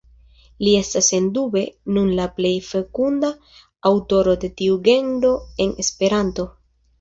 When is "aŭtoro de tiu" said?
3.91-4.81